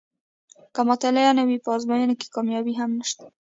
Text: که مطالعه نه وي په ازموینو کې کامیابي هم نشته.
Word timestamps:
که 0.73 0.81
مطالعه 0.91 1.31
نه 1.37 1.43
وي 1.47 1.57
په 1.65 1.69
ازموینو 1.77 2.15
کې 2.19 2.27
کامیابي 2.35 2.73
هم 2.79 2.89
نشته. 2.99 3.25